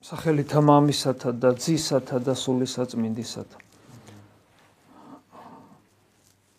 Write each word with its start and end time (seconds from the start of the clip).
სახელითა 0.00 0.62
მამისათა 0.64 1.30
და 1.36 1.50
ძისათა 1.60 2.18
და 2.24 2.32
სულისაწმინდისათა. 2.32 3.58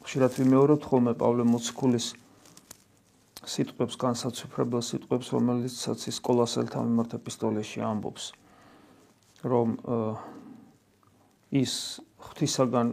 ხშირად 0.05 0.38
ვიმეორებთ 0.38 0.86
ხოლმე 0.86 1.13
პავლე 1.17 1.47
მოციქულის 1.49 2.12
სიტყვებს, 3.41 3.97
განსაცვიფრებელ 3.97 4.85
სიტყვებს, 4.85 5.34
რომელიცაც 5.34 5.99
ის 6.13 6.17
კოლოსელთა 6.21 6.85
მიმართ 6.85 7.17
ეპისტოლეში 7.17 7.81
ამბობს, 7.81 8.30
რომ 9.41 9.70
ის 11.49 11.73
ღვთისაგან 12.21 12.88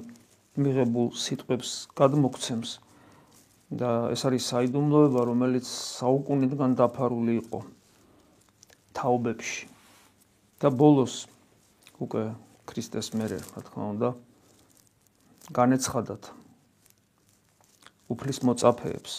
მიღებულ 0.57 1.13
სიტყვებს 1.13 1.93
გადმოგცემს 1.93 2.71
და 3.69 3.91
ეს 4.17 4.25
არის 4.25 4.49
საიდუმლოება, 4.49 5.21
რომელიც 5.29 5.69
საუკუნიდან 5.69 6.73
დაფარული 6.81 7.37
იყო 7.45 7.61
თაობებში. 8.97 9.78
და 10.59 10.69
ბოლოს 10.75 11.27
უკვე 12.03 12.35
ქრისტეს 12.69 13.15
მერე, 13.15 13.39
რა 13.39 13.61
თქმა 13.67 13.85
უნდა, 13.95 14.09
განეცხადათ 15.55 16.23
უფლის 18.13 18.39
მოწაფეებს. 18.45 19.15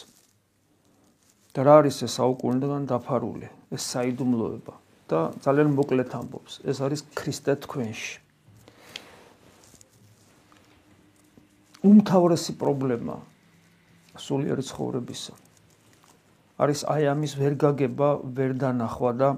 და 1.50 1.66
რა 1.66 1.74
არის 1.82 1.98
ეს 2.06 2.14
საუკუნიდან 2.20 2.86
დაფარული, 2.86 3.50
ეს 3.74 3.84
საიდუმლოება 3.92 4.74
და 5.10 5.20
ძალიან 5.42 5.74
მოკლედ 5.74 6.14
ამბობს, 6.14 6.62
ეს 6.62 6.78
არის 6.86 7.02
ქრისტე 7.18 7.58
თქვენში. 7.66 8.16
უმთავრესი 11.90 12.54
პრობლემა 12.62 13.16
სულიერი 14.20 14.64
ცხოვრებისა 14.70 15.34
არის 16.60 16.84
აი 16.92 17.04
ამის 17.16 17.34
ვერ 17.40 17.54
გაგება, 17.56 18.10
ვერ 18.36 18.52
დანახვა 18.60 19.12
და 19.16 19.30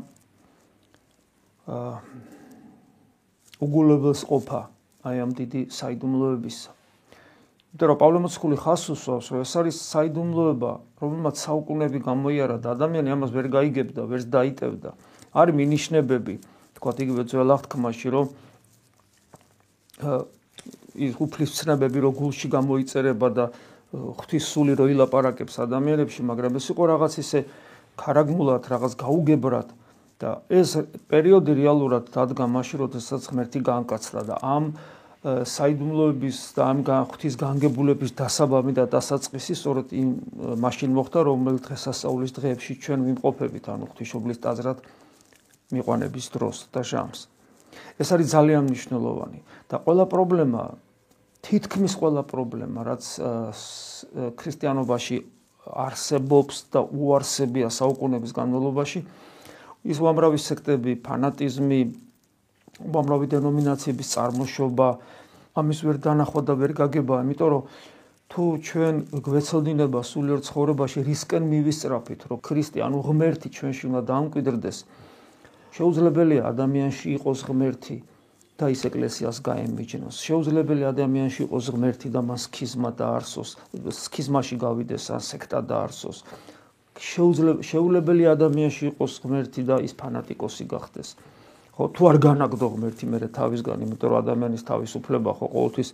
უგულებელს 3.61 4.21
ყოფა 4.25 4.61
აი 5.01 5.15
ამ 5.21 5.31
დიდი 5.37 5.61
საიდუმლოების. 5.73 6.57
იმიტომ 7.71 7.87
რომ 7.89 7.97
პავლე 8.01 8.19
მოციქული 8.21 8.57
ხას 8.59 8.83
უსვავს, 8.91 9.25
რომ 9.31 9.39
ეს 9.41 9.53
არის 9.57 9.77
საიდუმლოება, 9.79 10.71
რომელმაც 11.01 11.35
საუკუნეები 11.41 11.99
გამოიარა 12.03 12.57
და 12.61 12.67
ადამიანი 12.75 13.09
ამას 13.15 13.31
ვერ 13.31 13.47
გაიგებდა, 13.47 14.01
ვერც 14.11 14.25
დაიტევდა. 14.27 14.89
არის 15.31 15.55
მინიშნებები, 15.55 16.35
თქვა 16.75 16.91
იგივე 17.01 17.23
ძველ 17.31 17.49
აღთქმაში, 17.55 18.07
რომ 18.11 18.25
ის 20.99 21.13
უფლის 21.17 21.51
ცნებები 21.57 21.99
რო 22.03 22.11
გულში 22.11 22.47
გამოიწერება 22.51 23.27
და 23.31 23.45
ღვთის 23.91 24.45
სული 24.51 24.73
რო 24.75 24.85
ილაპარაკებს 24.91 25.55
ადამიანებში, 25.63 26.21
მაგრამ 26.27 26.59
ეს 26.59 26.65
იყო 26.75 26.83
რაღაც 26.91 27.13
ისე 27.23 27.39
ქარაგმულად, 27.95 28.67
რაღაც 28.67 28.93
გაუგებრად, 28.99 29.67
და 30.21 30.31
ეს 30.53 30.77
პერიოდი 31.09 31.51
რეალურად 31.57 32.13
დადგა 32.13 32.45
მაშინ, 32.45 32.77
როდესაც 32.85 33.21
ღმერთი 33.25 33.59
გაანკაცდა 33.65 34.21
და 34.29 34.35
ამ 34.45 34.65
საიდუმლოების 35.21 36.37
და 36.57 36.61
ამ 36.65 36.79
ღვთის 36.85 37.35
განგებულების 37.37 38.11
დასაბამი 38.17 38.73
და 38.73 38.85
დასაწყისი 38.89 39.53
სწორედ 39.53 39.87
იმ 39.93 40.09
მაშინ 40.61 40.89
მოხდა, 40.97 41.19
რომელიც 41.29 41.61
დღესასწაულის 41.69 42.31
დღეებში 42.37 42.73
ჩვენ 42.81 42.99
ვიმყოფებით, 43.05 43.65
ანუ 43.69 43.85
ღვთისმშობლის 43.89 44.41
ტაძრად 44.41 44.77
მიყვანების 45.77 46.25
დროს 46.33 46.57
და 46.73 46.81
ჟამს. 46.81 47.19
ეს 48.01 48.09
არის 48.11 48.27
ძალიან 48.33 48.63
მნიშვნელოვანი 48.65 49.39
და 49.69 49.75
ყველა 49.85 50.05
პრობლემა 50.09 50.61
თითქმის 51.41 51.93
ყველა 52.01 52.23
პრობლემა, 52.25 52.79
რაც 52.85 53.03
ქრისტიანობაში 54.37 55.17
არსებობს 55.61 56.55
და 56.73 56.81
უარსებია 56.81 57.69
საუკუნეების 57.69 58.31
განმავლობაში, 58.33 58.99
ის 59.81 59.97
უამრავი 59.97 60.39
სექტები, 60.41 60.97
ფანატიზმი, 61.01 61.81
უამრავი 62.85 63.25
დენომინაციების 63.33 64.07
წარმოშობა 64.13 64.87
ამის 65.51 65.79
ვერ 65.83 65.97
დანახვა 65.99 66.41
და 66.47 66.53
ვერ 66.55 66.71
გაგება, 66.77 67.23
იმიტომ 67.25 67.49
რომ 67.51 67.63
თუ 68.31 68.43
ჩვენ 68.63 68.95
გვეცოდინება 69.27 69.99
სულიერ 70.07 70.39
ცხოვრებაში 70.47 70.99
რისკენ 71.03 71.43
მივისწრაფით, 71.51 72.21
რომ 72.31 72.39
ქრისტე 72.39 72.79
ანუ 72.87 72.99
ღმერთი 73.03 73.47
ჩვენში 73.51 73.83
უნდა 73.91 74.01
დაამკვიდრდეს, 74.07 74.77
შეუძლებელია 75.75 76.41
ადამიანში 76.47 77.07
იყოს 77.19 77.39
ღმერთი 77.51 77.97
და 78.55 78.65
ის 78.71 78.81
ეკლესიას 78.87 79.37
გაემიჯნოს. 79.43 80.15
შეუძლებელია 80.23 80.87
ადამიანში 80.95 81.41
იყოს 81.49 81.65
ღმერთი 81.75 82.07
და 82.15 82.21
მას 82.23 82.47
სქიზმა 82.47 82.91
დაარსოს, 82.95 83.49
სქიზმაში 84.07 84.55
გავიდეს 84.63 85.05
ან 85.11 85.21
სექტა 85.27 85.59
დაარსოს. 85.67 86.23
შეუძლებელი 86.99 88.25
ადამიანში 88.35 88.91
იყოს 88.91 89.13
ღმერთი 89.23 89.61
და 89.63 89.79
ის 89.85 89.93
ფანატიკოსი 89.95 90.65
გახდეს. 90.67 91.15
ხო, 91.71 91.87
თუ 91.95 92.01
არ 92.11 92.17
განაგდო 92.19 92.67
ღმერთი 92.75 93.05
მე 93.07 93.17
თავისგან, 93.31 93.79
იმიტომ 93.87 94.09
რომ 94.11 94.19
ადამიანის 94.21 94.63
თავისუფლება 94.67 95.31
ხო 95.39 95.47
ყოველთვის 95.55 95.89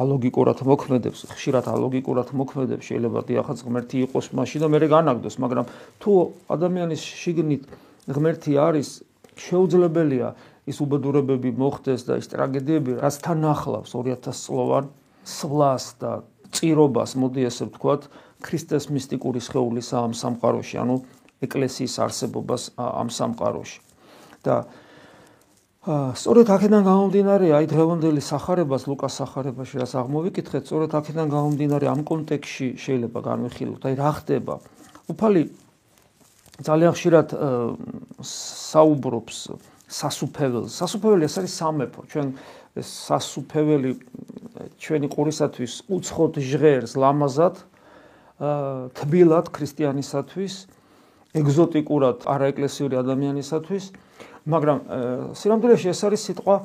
ალოგიკურად 0.00 0.58
მოქმედებს, 0.64 1.20
ხშირად 1.36 1.66
ალოგიკურად 1.68 2.28
მოქმედებს, 2.32 2.84
შეიძლება 2.88 3.20
დიახაც 3.28 3.58
ღმერთი 3.68 3.96
იყოს 4.08 4.26
მაშინ 4.32 4.60
და 4.64 4.68
მე 4.72 4.78
განაგდოს, 4.88 5.36
მაგრამ 5.44 5.66
თუ 6.00 6.12
ადამიანის 6.56 7.02
შიგნით 7.04 7.62
ღმერთი 8.08 8.52
არის, 8.56 8.88
შეუძლებელია 9.40 10.28
ის 10.70 10.76
უბედურებები 10.80 11.50
მოხდეს 11.56 12.00
და 12.08 12.16
ის 12.20 12.26
ტრაგედიები, 12.32 13.00
რაც 13.04 13.14
თან 13.24 13.44
ახლავს 13.50 13.92
2000 13.96 14.40
წლოვან 14.40 14.84
სვლას 15.24 15.84
და 16.00 16.12
წირობას, 16.54 17.14
მოდი 17.20 17.46
ესე 17.48 17.68
ვთქვათ, 17.70 18.08
ქრისტეს 18.40 18.88
მისტიკური 18.90 19.40
შეეულის 19.40 19.88
ამ 19.96 20.12
სამყაროში, 20.16 20.76
ანუ 20.82 20.96
ეკლესიის 21.44 21.94
არსებობას 22.04 22.62
ამ 22.76 23.08
სამყაროში. 23.08 23.80
და 24.40 24.64
სწორედ 25.80 26.48
აქედან 26.52 26.82
გამომდინარე, 26.84 27.46
აი 27.56 27.66
დღევანდელი 27.72 28.20
სახარებას 28.20 28.84
ლუკას 28.84 29.16
სახარებაში 29.20 29.80
რაც 29.80 29.92
აღმოვიკითხეთ, 29.96 30.62
სწორედ 30.68 30.90
აქედან 30.96 31.28
გამომდინარე 31.32 31.86
ამ 31.88 32.00
კონტექსში 32.04 32.68
შეიძლება 32.76 33.20
განვიხილოთ, 33.24 33.82
აი 33.88 33.94
რა 33.96 34.10
ხდება. 34.20 34.54
უფალი 35.08 35.42
ძალიან 36.60 36.92
ხშირად 36.92 37.28
საუბრობს 38.20 39.36
სასუფეველს. 39.88 40.70
სასუფეველი 40.80 41.24
ეს 41.24 41.34
არის 41.40 41.52
სამეფო. 41.60 42.00
ჩვენ 42.12 42.26
სასუფეველი 42.76 43.90
ჩვენი 44.78 45.06
ყურისათვის 45.10 45.72
უცხოდ 45.90 46.32
ჟღერს 46.38 46.92
ლამაზად 47.00 47.54
თბილად 48.40 49.50
ქრისტიანისათვის, 49.52 50.54
ეგზოტიკურად 51.36 52.24
არაეკლესიური 52.24 52.96
ადამიანისათვის, 52.96 53.84
მაგრამ 54.48 54.78
სინამდვილეში 55.36 55.88
ეს 55.92 56.00
არის 56.08 56.20
სიტყვა 56.30 56.56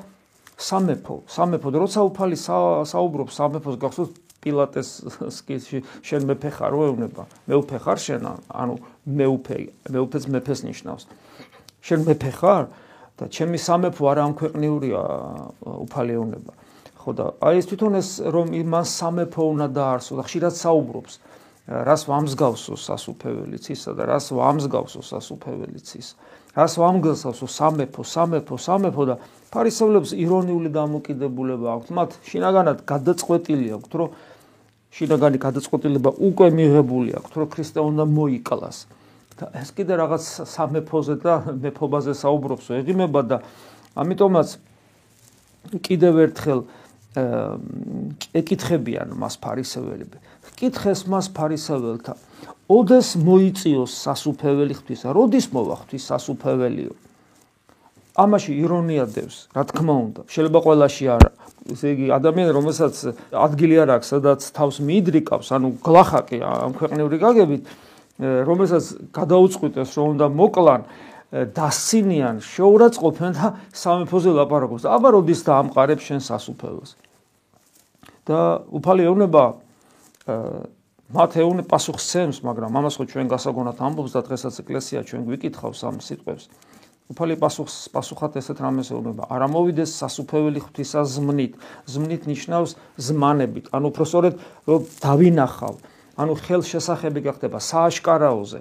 სამეფო, 0.55 1.15
სამეფო, 1.27 1.67
როცა 1.75 1.99
უფალი 2.07 2.37
საუბრობს 2.39 3.33
სამეფოს 3.35 3.75
გახსოვთ 3.75 4.13
პილატესკიში 4.45 5.79
შენ 6.05 6.21
მეფე 6.29 6.49
ხარ, 6.55 6.69
რო 6.71 6.81
ეუბნება, 6.93 7.23
მეუფე 7.49 7.77
ხარ 7.81 7.99
შენ, 7.99 8.23
ანუ 8.53 8.75
მეუფე, 9.03 9.57
მეუფეს 9.89 10.25
მეფეს 10.31 10.59
ნიშნავს. 10.69 11.03
შენ 11.81 11.99
მეფე 12.05 12.31
ხარ 12.39 12.63
და 13.19 13.25
ჩემი 13.35 13.57
სამეფო 13.57 14.03
არა 14.05 14.21
ამ 14.25 14.33
ქვეყნიურია 14.37 15.01
უფალი 15.85 16.11
ეუბნება. 16.17 16.51
ხო 17.01 17.11
და 17.17 17.25
აი 17.41 17.55
ეს 17.61 17.65
თვითონ 17.69 17.93
ეს 18.01 18.09
რომ 18.33 18.47
იმას 18.53 18.87
სამეფო 19.01 19.43
უნდა 19.53 19.67
დაარსო 19.77 20.13
და 20.17 20.23
ხშირად 20.25 20.53
საუბრობს. 20.57 21.13
რას 21.65 22.05
ვამსგავსო 22.05 22.77
სასუფეველიც 22.77 23.71
ისა 23.73 23.95
და 23.97 24.05
რას 24.05 24.29
ვამსგავსო 24.37 25.01
სასუფეველიც 25.01 25.89
ის 25.97 26.13
რას 26.53 26.77
ვამგავსო 26.77 27.47
სამეფო 27.49 28.03
სამეფო 28.05 28.55
სამეფო 28.61 29.03
და 29.09 29.15
ფარისევლებს 29.49 30.13
ირონიული 30.13 30.69
დამოკიდებულება 30.69 31.67
აქვს 31.73 31.89
მათ 31.97 32.09
შინაგანად 32.29 32.85
გადაწყვეტილი 32.85 33.67
აქვს 33.81 33.97
რომ 33.97 34.13
შინაგანი 34.93 35.37
გადაწყვეტილება 35.41 36.11
უკვე 36.29 36.47
მიღებული 36.53 37.17
აქვს 37.17 37.33
რომ 37.33 37.49
ქრისტე 37.57 37.79
უნდა 37.81 38.03
მოიკლას 38.13 38.77
და 39.41 39.45
ეს 39.57 39.69
კიდე 39.75 39.93
რაღაც 40.05 40.23
სამეფოზე 40.53 41.15
და 41.25 41.33
მეფობაზე 41.65 42.13
საუბრობს 42.13 42.65
ეღიმება 42.77 43.21
და 43.25 43.37
ამიტომაც 43.97 44.47
კიდევ 45.81 46.13
ერთხელ 46.29 46.59
ეკითხებიან 48.35 49.13
მას 49.15 49.37
ფარისეველები. 49.39 50.19
კითხეს 50.59 51.05
მას 51.11 51.27
ფარისეველთა: 51.35 52.13
"ოდეს 52.71 53.15
მოიწიოს 53.19 53.91
სასუფეველი 54.05 54.73
ღვთისა? 54.79 55.13
როდის 55.15 55.51
მოვა 55.53 55.75
ღვთის 55.81 56.03
სასუფეველიო?" 56.11 56.93
ამაში 58.15 58.51
ირონია 58.63 59.05
დევს, 59.11 59.37
რა 59.51 59.63
თქმა 59.67 59.95
უნდა. 60.07 60.21
შეიძლება 60.31 60.59
ყველაში 60.63 61.05
არა. 61.15 61.31
ესე 61.65 61.87
იგი, 61.97 62.05
ადამიანი, 62.15 62.51
რომელსაც 62.55 62.95
ადგილი 63.33 63.75
არ 63.83 63.89
აქვს, 63.99 64.07
სადაც 64.13 64.41
თავს 64.55 64.75
მიიდრიკავს, 64.87 65.47
ანუ 65.51 65.67
გლახაკი 65.83 66.37
ამ 66.45 66.71
ქვეყნიური 66.79 67.17
გაგებით, 67.25 67.63
რომელსაც 68.21 68.83
გადაუწყვიტეს, 69.11 69.89
რომ 69.97 70.07
უნდა 70.15 70.27
მოკლან, 70.31 70.81
დასინიან, 71.57 72.35
შეურაცხყოფენ 72.39 73.31
და 73.35 73.47
სამეფოზე 73.75 74.29
ლაპარაკობს. 74.39 74.83
აბა 74.87 75.09
როდის 75.19 75.41
დაამყარებს 75.43 76.03
შენ 76.05 76.21
სასუფეველს? 76.23 76.91
და 78.25 78.65
უფალი 78.73 79.05
ეუბნება 79.05 79.43
მათ 80.25 81.31
ეუნე 81.37 81.63
პასუხს 81.69 82.05
ცემს, 82.09 82.37
მაგრამ 82.41 82.73
ამას 82.81 82.97
ხო 82.97 83.05
ჩვენ 83.05 83.27
გასაგონად 83.29 83.77
ამბობს 83.77 84.11
და 84.17 84.21
დღესაც 84.25 84.55
ეკლესია 84.65 84.99
ჩვენ 85.05 85.21
გვიკითხავს 85.29 85.79
ამ 85.85 86.01
სიტყვებს. 86.01 86.49
უფალი 87.13 87.35
პასუხს 87.37 87.93
პასუხად 87.93 88.33
ესეთ 88.41 88.57
რამეს 88.65 88.89
ეუბნება. 88.89 89.29
არ 89.29 89.41
ამოვიდეს 89.45 89.91
სასუფეველი 90.01 90.59
ღვთისა 90.65 91.05
ზმნით. 91.05 91.53
ზმნით 91.85 92.23
ნიშნავს 92.25 92.71
ზმანებით. 92.97 93.65
ანუ 93.69 93.85
უბრალოდ 93.93 94.33
რომ 94.65 94.81
დავინახავ. 95.05 95.75
ანუ 96.17 96.33
ხელ 96.41 96.61
შესახები 96.65 97.19
გახდება 97.21 97.61
სააშკარაოზე. 97.61 98.59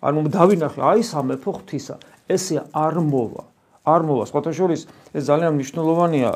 ანუ 0.00 0.18
დავინახე 0.32 0.80
აი 0.80 1.00
სამეფო 1.04 1.50
ღვთისა. 1.60 1.94
ესე 2.32 2.64
არ 2.72 2.96
მოვა. 3.04 3.44
არ 3.84 4.00
მოვა. 4.08 4.24
სხვათა 4.32 4.52
შორის 4.56 4.80
ეს 5.12 5.22
ძალიან 5.28 5.52
მნიშვნელოვანია 5.60 6.30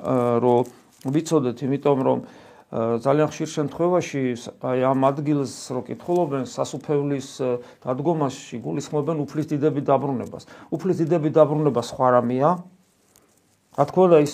რომ 0.45 0.65
ვიცოდეთ, 1.09 1.57
იმიტომ 1.65 1.99
რომ 2.05 2.19
ძალიან 2.75 3.29
ხშირ 3.31 3.47
შემთხვევაში 3.47 4.21
აი 4.59 4.81
ამ 4.91 5.01
ადგილს 5.07 5.55
რო 5.71 5.87
კითხულობენ 5.87 6.51
სასუფევლის 6.51 7.29
დადგომაში 7.87 8.59
გულისხმობენ 8.59 9.23
უფლის 9.23 9.47
დიდები 9.55 9.81
დაბრუნებას. 9.87 10.51
უფლის 10.75 10.97
დიდები 10.99 11.31
დაბრუნება 11.31 11.81
სხვა 11.87 12.07
რამეა. 12.19 12.51
რა 13.79 13.85
თქმა 13.87 14.03
უნდა 14.11 14.19
ის 14.27 14.33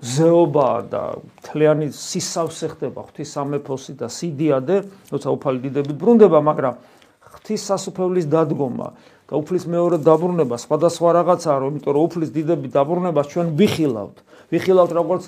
ზეობა 0.00 0.68
და 0.88 1.02
თლიანი 1.44 1.92
სისავსე 1.92 2.66
ხდება 2.72 3.04
ღვთის 3.04 3.28
სამეფოსი 3.28 3.92
და 4.00 4.08
სიდიადე, 4.08 4.76
როცა 5.12 5.28
უფალი 5.28 5.58
დიდები 5.60 5.92
ბრუნდება, 6.00 6.40
მაგრამ 6.40 6.74
ღვთის 7.20 7.60
სასუფევლის 7.60 8.24
დადგომა 8.32 8.88
და 9.28 9.34
უფლის 9.36 9.64
მეორე 9.68 10.00
დაბრუნება 10.00 10.56
სხვადასხვა 10.56 11.08
რაღაცაა, 11.20 11.56
რომ 11.60 11.68
იმიტომ 11.76 11.92
რომ 11.92 12.02
უფლის 12.08 12.30
დიდები 12.32 12.68
დაბრუნებას 12.72 13.26
ჩვენ 13.28 13.46
ვიხილავთ. 13.60 14.16
ვიხილავთ 14.48 14.92
როგორც 14.96 15.22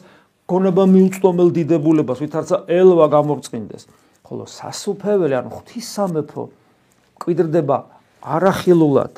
გონება 0.51 0.85
მიუწვდომელ 0.91 1.49
დიდებულებას, 1.59 2.19
ვითარცა 2.23 2.57
ელვა 2.67 3.07
გამორწინდეს. 3.13 3.87
ხოლო 4.23 4.45
სასუფეველი, 4.49 5.35
ანუ 5.39 5.51
ღვთისამეფო 5.53 6.43
კვიდრდება 7.21 7.77
არახილულად 8.23 9.15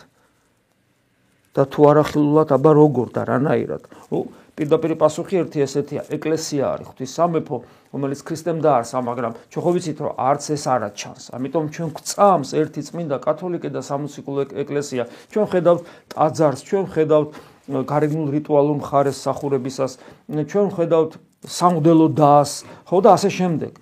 და 1.55 1.63
თუ 1.71 1.81
არახილულად, 1.93 2.49
აბა 2.51 2.73
როგორ 2.75 3.07
და 3.15 3.23
რანაირად? 3.31 3.83
ო 4.11 4.27
პირდაპირ 4.59 4.95
პასუხი 4.99 5.39
ერთი 5.43 5.63
ესეთია, 5.67 6.03
ეკლესია 6.15 6.65
არის 6.75 6.87
ღვთისამეფო, 6.91 7.57
რომელიც 7.95 8.21
ქრისტემ 8.27 8.59
დაარსა, 8.63 8.99
მაგრამ 9.07 9.33
ჩვენ 9.51 9.63
ხო 9.63 9.71
ვიცით, 9.75 9.99
რომ 10.03 10.13
არც 10.19 10.45
ეს 10.55 10.65
არა 10.67 10.91
ჩანს. 10.99 11.25
ამიტომ 11.35 11.65
ჩვენ 11.75 11.89
გვწამს 11.95 12.51
ერთი 12.59 12.81
წმინდა 12.87 13.17
კათოლიკე 13.23 13.71
და 13.71 13.81
სამუსიკო 13.83 14.31
ეკლესია. 14.63 15.03
ჩვენ 15.31 15.47
ხედავთ 15.51 15.83
ტაძარს, 16.11 16.61
ჩვენ 16.67 16.85
ხედავთ 16.91 17.29
გარეგნულ 17.69 18.29
რიტუალურ 18.37 18.77
მხარეს 18.81 19.19
სახურებისას. 19.25 19.93
ჩვენ 20.29 20.69
ხედავთ 20.77 21.13
სამუდელო 21.49 22.09
დას 22.13 22.51
ხო 22.89 22.99
და 23.05 23.11
ასე 23.17 23.31
შემდეგ. 23.33 23.73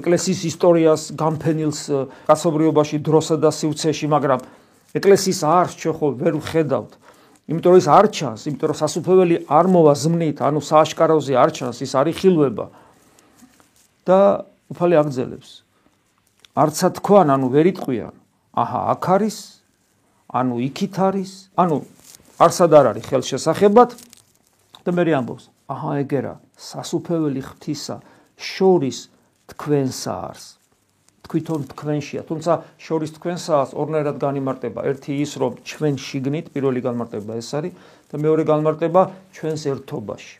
ეკლესიის 0.00 0.40
ისტორიას 0.52 1.02
გამფენილს 1.16 1.80
კაცობრიობაში 2.28 2.96
დროსა 3.00 3.36
და 3.40 3.50
სივრცეში 3.52 4.06
მაგრამ 4.12 4.40
ეკლესიის 4.96 5.40
არს 5.48 5.72
ჩვენ 5.80 5.94
ხო 5.96 6.06
ვერ 6.20 6.34
ვხედავთ. 6.40 6.92
იმიტომ 7.48 7.70
რომ 7.72 7.80
ის 7.80 7.88
არ 7.88 8.06
ჩანს 8.12 8.40
იმიტომ 8.48 8.68
რომ 8.70 8.78
სასუფეველი 8.82 9.36
არ 9.48 9.66
მოვა 9.72 9.94
ზმნით 10.02 10.38
ანუ 10.46 10.60
სააშკაროზე 10.62 11.32
არ 11.42 11.50
ჩანს 11.56 11.76
ის 11.82 11.92
არის 11.98 12.14
ხილვება 12.20 12.66
და 14.06 14.18
უფალი 14.72 14.94
აგძელებს 15.02 15.50
არცა 16.52 16.88
თქვან 17.00 17.32
ანუ 17.32 17.46
ვერ 17.48 17.66
იტყვიან. 17.72 18.14
აჰა 18.52 18.80
აქ 18.92 19.04
არის? 19.16 19.36
ანუ 20.28 20.54
იქით 20.68 20.96
არის? 21.00 21.30
ანუ 21.56 21.76
არსად 22.42 22.74
არ 22.74 22.86
არის 22.90 23.06
ხელშესახებად. 23.06 23.90
და 24.82 24.90
მე 24.90 25.02
ამბობს? 25.14 25.44
აჰა 25.70 25.92
ეგერა 26.02 26.34
სასუფეველი 26.58 27.42
ღვთისა 27.46 27.96
შორის 28.34 28.98
თქვენსა 29.54 30.14
არს 30.26 30.46
თვითონ 31.22 31.60
თქვენშია. 31.70 32.22
თუმცა 32.26 32.52
შორის 32.82 33.10
თქვენსაას 33.16 33.70
ორნაირად 33.78 34.16
განიმარტება. 34.18 34.80
ერთი 34.90 35.12
ის 35.22 35.32
რომ 35.38 35.52
ჩვენ 35.62 35.94
შიგნით 36.02 36.46
პირველი 36.50 36.80
განმარტება 36.82 37.32
ეს 37.38 37.50
არის 37.54 37.72
და 38.10 38.16
მეორე 38.18 38.42
განმარტება 38.42 39.02
ჩვენს 39.32 39.62
ერთობაში. 39.72 40.34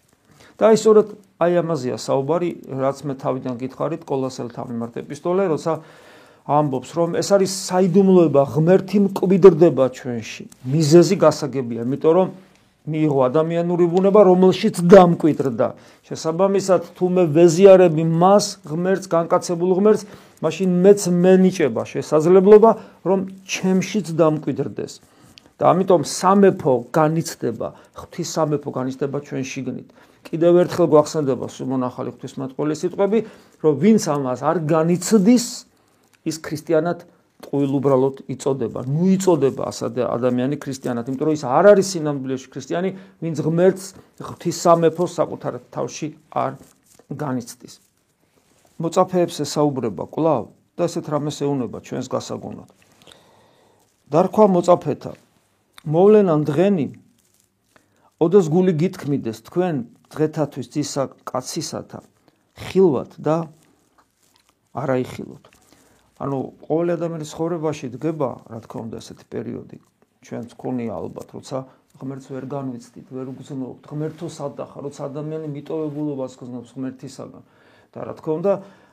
და 0.58 0.62
აი 0.68 0.76
სწორედ 0.82 1.06
აი 1.42 1.52
ამაზეა 1.62 1.96
საუბარი 1.98 2.48
რაც 2.82 2.98
მე 3.08 3.14
თავიდან 3.22 3.54
გითხარით 3.62 4.02
კოლოსელთა 4.06 4.62
მიმართ 4.68 4.94
ეპისტოლე 5.02 5.44
როცა 5.54 5.72
ამბობს 6.42 6.90
რომ 6.98 7.14
ეს 7.20 7.28
არის 7.30 7.52
საიდუმლოება 7.70 8.42
ღმერთი 8.50 8.98
მკვიდრდება 9.06 9.84
ჩვენში. 9.94 10.44
მიზეზი 10.66 11.16
გასაგებია 11.22 11.86
იმიტომ 11.86 12.12
რომ 12.18 12.28
მიიღო 12.82 13.20
ადამიანური 13.30 13.86
ბუნება 13.86 14.20
რომელშიც 14.26 14.82
დამკვიდრდა. 14.90 15.68
შესაბამისად 16.02 16.82
თუ 16.98 17.06
მე 17.14 17.24
ვეზიარები 17.30 18.02
მას 18.02 18.44
ღმერთს 18.66 19.06
განკაცებულ 19.06 19.70
ღმერთს 19.78 20.02
მაშინ 20.42 20.70
მეც 20.82 21.00
მენიჭება 21.14 21.82
შესაძლებლობა 21.86 22.70
რომ 23.06 23.18
ჩემშიც 23.46 24.06
დამკვიდრდეს. 24.18 24.92
და 25.62 25.64
ამიტომ 25.70 26.02
სამეფო 26.02 26.74
განიცდება 26.90 27.68
ღვთის 27.94 28.28
სამეფო 28.34 28.70
განიცდება 28.74 29.18
ჩვენ 29.22 29.44
შიგნით. 29.46 29.88
კიდევ 30.26 30.52
ერთხელ 30.66 30.86
გვახსენდება 30.90 31.46
სულმონახალი 31.54 32.10
ღვთისმეტყველის 32.18 32.78
სიტყვები 32.82 33.18
რომ 33.62 33.72
ვინც 33.78 34.02
ამას 34.10 34.40
არ 34.42 34.56
განიცდის 34.66 35.46
ის 36.28 36.36
ქრისტიანად 36.38 37.04
ტყუილ 37.42 37.72
უბრალოდ 37.78 38.16
იწოდება. 38.30 38.86
ნუ 38.86 39.04
იწოდება 39.18 39.62
ასად 39.66 39.98
ადამიანი 40.06 40.56
ქრისტიანად, 40.62 41.10
იმიტომ 41.10 41.26
რომ 41.26 41.34
ის 41.34 41.44
არ 41.44 41.64
არის 41.74 41.86
სინამდვილეში 41.92 42.48
ქრისტიანი, 42.54 42.90
ვინც 43.18 43.36
ღმერთს 43.42 43.84
ღვთის 44.22 44.56
სამეფოს 44.62 45.10
საკუთარ 45.18 45.54
თავში 45.74 46.08
არ 46.30 46.52
განიცდის. 47.10 47.74
მოწაფეებს 48.78 49.36
ესაუბრება 49.42 50.06
კვლავ 50.06 50.44
და 50.78 50.82
ესეთ 50.86 51.06
რამეს 51.12 51.38
ეუნება 51.42 51.78
ჩვენს 51.82 52.06
გასაგონად. 52.08 52.70
დარქვა 54.12 54.46
მოწაფეთა. 54.54 55.12
მოვლენან 55.82 56.40
დღენი 56.46 56.86
ოდოს 58.22 58.46
გული 58.54 58.72
გითქმიდეს 58.78 59.38
თქვენ 59.50 59.74
დღეთათვის 60.14 60.66
ძისა 60.72 61.04
კაცისათა 61.26 62.00
ხილვათ 62.54 63.18
და 63.18 63.50
არაიხილოთ. 64.78 65.51
ანუ 66.22 66.38
ყოველ 66.66 66.88
ადამიანის 66.96 67.30
ცხოვრებაში 67.34 67.86
დგება, 67.98 68.30
რა 68.46 68.58
თქმა 68.62 68.80
უნდა, 68.86 68.96
ესეთი 69.02 69.24
პერიოდი. 69.26 69.76
ჩვენც 70.22 70.48
გქონია 70.54 70.92
ალბათ, 70.94 71.28
როცა 71.34 71.56
ღმერთს 71.98 72.26
ვერ 72.30 72.44
განვიცდით, 72.46 73.06
ვერ 73.10 73.26
უგზნობთ, 73.34 73.82
ღმერთო 73.90 74.26
სადახა, 74.30 74.78
როცა 74.86 75.00
ადამიანი 75.10 75.48
მიტოვებულობას 75.50 76.32
გზნობს 76.38 76.70
ღმერთისაგან. 76.78 77.42
და 77.92 77.98
რა 78.08 78.14
თქმა 78.16 78.32
უნდა, 78.40 78.52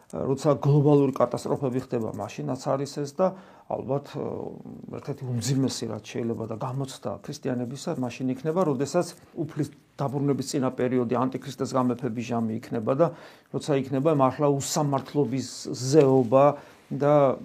როცა 0.10 0.50
გლობალური 0.58 1.14
კატასტროფები 1.14 1.80
ხდება, 1.86 2.10
მაშინაც 2.18 2.62
არის 2.66 2.94
ეს 2.98 3.12
და 3.14 3.28
ალბათ 3.70 4.06
ერთ-ერთი 4.98 5.24
უმძიმესი 5.30 5.86
რაც 5.94 6.04
შეიძლება 6.04 6.44
და 6.50 6.56
გამოცდა 6.58 7.12
ქრისტიანებისა, 7.24 7.90
მაშინ 8.02 8.34
იქნება, 8.34 8.62
როდესაც 8.74 9.08
უფლის 9.38 9.70
დაბრუნების 10.02 10.50
წინა 10.50 10.70
პერიოდი 10.74 11.14
ანტიქრისტეს 11.14 11.72
გამეფების 11.78 12.26
ჟამი 12.26 12.54
იქნება 12.58 12.92
და 12.98 13.08
როცა 13.54 13.72
იქნება 13.86 14.12
მართლა 14.18 14.48
უსამართლობის 14.50 15.48
ზეობა 15.70 16.46
და 16.90 17.38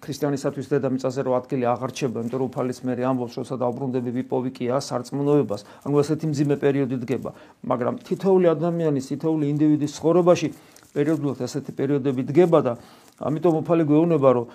ქრისტიანისათვის 0.00 0.70
დედამიწაზე 0.72 1.20
რო 1.28 1.32
ადგილი 1.36 1.64
აღარჩება, 1.68 2.24
იმიტომ 2.24 2.40
რომ 2.40 2.48
უფალის 2.48 2.78
მე 2.88 2.94
ამბობს, 3.04 3.34
რომ 3.36 3.46
სადაუბრუნდები 3.52 4.10
ვიპოვი 4.16 4.50
კი 4.56 4.64
ას 4.72 4.88
არწმუნოებას, 4.96 5.60
ანუ 5.84 6.00
ესეთი 6.00 6.26
მძიმე 6.32 6.56
პერიოდი 6.56 6.96
დგება, 7.04 7.30
მაგრამ 7.68 7.94
თითოეული 8.08 8.46
ადამიანის, 8.48 9.04
თითოეული 9.12 9.44
ინდივიდის 9.52 9.92
ცხოვრებაში 10.00 10.48
პერიოდულად 10.96 11.38
ესეთი 11.44 11.72
პერიოდები 11.76 12.22
დგება 12.32 12.58
და 12.64 12.72
ამიტომ 13.28 13.54
უფალი 13.60 13.84
გვეუბნება, 13.92 14.28
რომ 14.40 14.46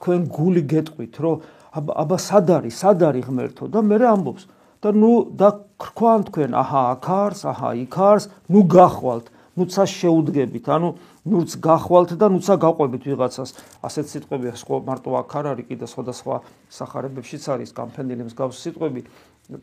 თქვენ 0.00 0.20
გული 0.32 0.62
გეტყვით, 0.72 1.14
რომ 1.20 1.36
აბა 1.76 2.16
სად 2.16 2.48
არის, 2.56 2.74
სად 2.80 3.04
არის 3.04 3.28
ღმერთო? 3.28 3.68
და 3.68 3.84
მე 3.84 4.00
ამბობს? 4.08 4.44
და 4.86 4.92
ნუ 4.92 5.12
და 5.36 5.48
ქრქვან 5.80 6.20
თქვენ, 6.30 6.50
აჰა, 6.56 6.82
აქ 6.94 7.06
არის, 7.16 7.40
აჰა, 7.50 7.70
იქ 7.84 7.96
არის, 7.96 8.24
ნუ 8.52 8.60
გახვალთ, 8.70 9.26
ნუცა 9.56 9.84
შეუდგებით, 9.88 10.66
ანუ 10.68 10.88
ნურც 11.24 11.50
გახვალთ 11.64 12.10
და 12.20 12.26
ნუცა 12.28 12.54
გაყვებით 12.60 13.02
ვიღაცას. 13.08 13.50
ასეთ 13.82 14.06
სიტყვები 14.12 14.52
ხო 14.52 14.76
მარტო 14.84 15.10
აქ 15.16 15.32
არ 15.36 15.46
არის, 15.56 15.66
კიდე 15.72 15.86
სხვადასხვა 15.88 16.36
სახარებებშიც 16.68 17.44
არის 17.56 17.70
გამფენილი 17.72 18.22
მსგავსი 18.28 18.60
სიტყვები 18.68 19.00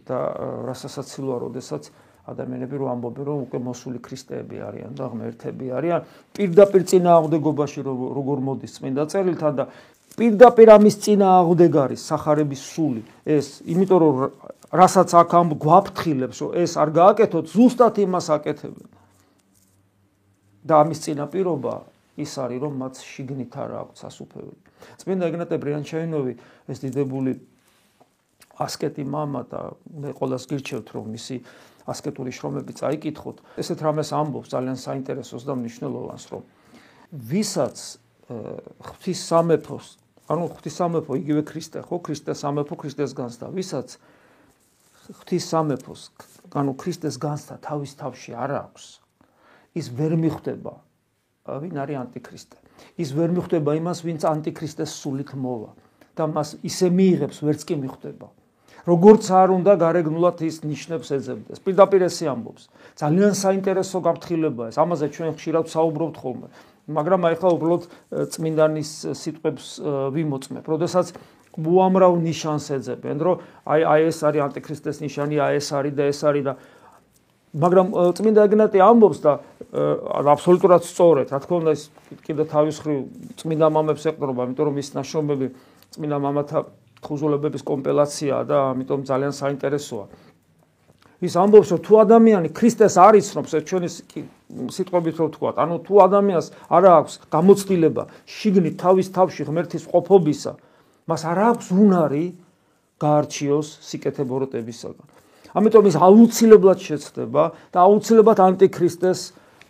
და 0.09 0.19
რასასაცილოა, 0.65 1.37
როდესაც 1.45 1.83
ადამიანები 2.23 2.75
რო 2.79 2.85
ამბობენ, 2.87 3.23
რომ 3.27 3.39
უკვე 3.51 3.59
მოსული 3.59 3.99
ქრისტეები 3.99 4.57
არიან 4.63 4.91
და 4.95 5.05
ღმერთები 5.11 5.65
არიან, 5.75 6.01
პირდაპირ 6.31 6.81
წინააღმდეგობაში 6.87 7.79
როგორ 7.83 8.37
მოდის 8.47 8.79
წმინდა 8.79 9.03
წერილთან 9.11 9.53
და 9.59 9.65
პირდაპირ 10.15 10.67
ამის 10.77 10.95
წინააღმდეგარი 11.03 11.97
სახარების 11.99 12.61
სული 12.63 13.01
ეს, 13.27 13.59
იმიტომ 13.67 13.99
რომ 13.99 14.15
რასაც 14.71 15.09
აქ 15.19 15.31
ამ 15.35 15.47
გვაფრთხილებს, 15.59 16.37
რომ 16.41 16.51
ეს 16.63 16.71
არ 16.79 16.89
გააკეთოთ, 16.95 17.45
ზუსტად 17.51 17.95
იმას 18.07 18.27
აკეთებენ. 18.39 19.02
და 20.64 20.74
ამის 20.82 20.98
წინაპირობა 21.04 21.74
ის 22.18 22.32
არის 22.42 22.58
რომ 22.62 22.74
მათ 22.82 22.94
შიგნით 22.98 23.52
არ 23.62 23.70
აქვს 23.82 23.98
სასუფეველი. 24.02 24.58
წმინდა 24.98 25.24
ეგნატე 25.30 25.56
ბრიანჩაინოვი 25.62 26.32
ეს 26.68 26.78
დიდებული 26.82 27.32
ასკეტი 28.58 29.04
мама 29.06 29.42
და 29.46 29.60
მე 30.02 30.10
ყოველას 30.18 30.44
გირჩევთ 30.50 30.88
რომ 30.98 31.06
მისი 31.14 31.36
ასკეტური 31.88 32.30
შრომები 32.34 32.72
წაიკითხოთ. 32.74 33.36
ესეთ 33.62 33.78
რამეს 33.86 34.10
ამბობს 34.12 34.48
ძალიან 34.50 34.78
საინტერესოს 34.82 35.42
და 35.46 35.54
მნიშვნელოვანს 35.54 36.24
რომ 36.34 36.42
ვისაც 37.30 37.76
ღვთის 38.28 39.20
სამეფოს 39.30 39.86
ანუ 40.28 40.44
ღვთის 40.52 40.74
სამეფო 40.74 41.12
იგივე 41.22 41.42
ქრისტე 41.48 41.78
ხო 41.88 41.96
ქრისტე 42.04 42.32
სამეფო 42.36 42.74
ქრისტეს 42.76 43.12
განსდა 43.16 43.46
ვისაც 43.48 43.96
ღვთის 45.08 45.44
სამეფოს, 45.48 46.02
ანუ 46.52 46.74
ქრისტეს 46.76 47.16
განსთა 47.16 47.56
თავის 47.64 47.96
თავში 47.96 48.34
არ 48.36 48.52
აქვს, 48.60 48.84
ის 49.73 49.89
ვერ 49.89 50.13
მიხვდება 50.17 50.73
ვინ 51.43 51.75
არის 51.75 51.97
ანტიქრისტე. 52.07 52.57
ის 52.97 53.09
ვერ 53.11 53.29
მიხვდება 53.35 53.71
იმას, 53.75 53.99
ვინც 54.07 54.21
ანტიქრისტეს 54.23 54.91
სულით 55.01 55.35
მოვა 55.35 55.71
და 56.15 56.23
მას 56.31 56.49
ისე 56.63 56.87
მიიღებს, 56.87 57.37
ვერც 57.43 57.61
კი 57.67 57.75
მიხვდება. 57.83 58.27
როგორც 58.83 59.23
არ 59.31 59.49
უნდა 59.55 59.73
გარეგნულად 59.79 60.37
ის 60.43 60.57
ნიშნებს 60.63 61.07
ეძებდეს. 61.15 61.57
პირდაპირ 61.63 62.01
ესე 62.07 62.27
ამბობს. 62.27 62.63
ძალიან 62.99 63.31
საინტერესო 63.31 63.97
გაფრთხილებაა 64.03 64.67
ეს. 64.71 64.77
ამაზე 64.79 65.05
ჩვენ 65.15 65.31
ხშირად 65.39 65.65
საუბრობთ 65.71 66.15
ხოლმე. 66.19 66.47
მაგრამ 66.87 67.21
აი 67.27 67.35
ხა 67.39 67.49
უბრალოდ 67.55 67.83
წმინდანის 68.27 68.91
სიტყვებს 69.15 69.65
ვიმოწმებ. 70.15 70.63
როდესაც 70.67 71.07
უამრავ 71.53 72.13
ნიშანს 72.27 72.65
ეძებენ, 72.75 73.17
რომ 73.23 73.35
აი 73.63 73.81
აი 73.87 74.01
ეს 74.11 74.19
არის 74.27 74.41
ანტიქრისტეს 74.47 74.97
ნიშანი, 75.05 75.35
აი 75.39 75.53
ეს 75.63 75.67
არის 75.71 75.93
და 75.95 76.03
ეს 76.11 76.19
არის 76.27 76.43
და 76.43 76.53
მაგრამ 77.53 77.87
წმინდა 78.17 78.45
ეგნატი 78.49 78.81
ამბობს 78.81 79.19
და 79.21 79.31
აბსოლუტურად 80.33 80.81
სწორედ, 80.89 81.29
რა 81.29 81.39
თქმა 81.43 81.55
უნდა 81.61 81.71
ის 81.77 81.83
კიდე 82.25 82.43
თავის 82.49 82.77
ხრი 82.81 82.95
წმინდა 83.37 83.67
მამებს 83.69 84.03
ეყრობა, 84.09 84.41
იმიტომ 84.49 84.65
რომ 84.73 84.77
ის 84.81 84.89
ნაშრომები 84.97 85.47
წმინდა 85.93 86.17
მამათა 86.17 86.59
ხუზულებების 87.05 87.61
კომპილაციაა 87.61 88.43
და 88.49 88.57
ამიტომ 88.73 89.01
ძალიან 89.05 89.33
საინტერესოა. 89.37 90.05
ის 91.23 91.33
ამბობს 91.39 91.69
რომ 91.71 91.79
თუ 91.87 91.93
ადამიანი 92.03 92.49
ქრისტეს 92.51 92.95
არ 92.99 93.13
იცნობს, 93.21 93.51
ეს 93.55 93.63
ჩვენი 93.63 93.89
სიტყვებით 94.75 95.15
რო 95.21 95.25
ვთქვა, 95.31 95.49
ანუ 95.55 95.75
თუ 95.87 95.93
ადამიანს 96.03 96.47
არ 96.67 96.83
აქვს 96.99 97.13
გამოცდილება 97.31 98.03
შიგნით 98.27 98.75
თავის 98.81 99.07
თავში 99.15 99.41
ღმერთის 99.47 99.83
ყოფობისა, 99.87 100.51
მას 101.07 101.21
არ 101.23 101.39
აქვს 101.53 101.67
უნარი 101.71 102.25
გაარჩიოს 102.99 103.67
სიკეთე 103.87 104.23
ბოროტებისაგან. 104.27 105.12
ამიტომ 105.53 105.85
ის 105.89 105.95
აუცილებლად 105.97 106.79
შეცდება 106.81 107.43
და 107.73 107.77
აუცილებლად 107.85 108.39
ანტიქრისტეს 108.43 109.21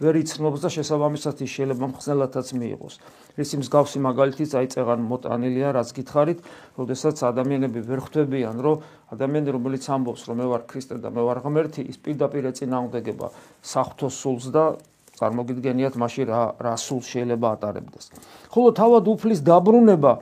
ვერ 0.04 0.20
იცნობს 0.24 0.64
და 0.64 0.70
შესაბამისად 0.74 1.42
ის 1.46 1.52
შეიძლება 1.54 1.86
მხსნელათაც 1.94 2.48
მიიღოს. 2.60 2.96
ისი 3.40 3.56
მსგავსი 3.62 4.00
მაგალითი 4.04 4.46
წაიწეღან 4.52 5.00
მოტანილია, 5.10 5.68
რაც 5.78 5.90
გითხარით, 5.96 6.40
როდესაც 6.78 7.18
ადამიანები 7.24 7.80
ვერ 7.88 8.00
ხვდებიან, 8.04 8.56
რომ 8.62 8.76
ადამიანი 9.14 9.50
რომელიც 9.54 9.84
ამბობს, 9.90 10.22
რომ 10.28 10.36
მე 10.44 10.46
ვარ 10.50 10.64
ქრისტე 10.70 10.96
და 11.00 11.10
მე 11.14 11.22
ვარ 11.24 11.40
ღმერთი, 11.46 11.82
ის 11.88 11.98
პირდაპირ 12.04 12.44
ეწინააღმდეგება 12.52 13.28
საფრთხო 13.64 14.10
სულს 14.12 14.46
და 14.54 14.66
წარმოგიდგენიათ 15.18 15.96
მაშინ 15.98 16.26
რა 16.30 16.44
რა 16.58 16.74
სულ 16.78 17.02
შეიძლება 17.06 17.48
ატარებდეს. 17.58 18.06
ხოლო 18.50 18.70
თავად 18.74 19.04
უფლის 19.14 19.40
დაბრუნება 19.46 20.14